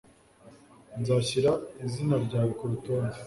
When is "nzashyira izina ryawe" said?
0.99-2.51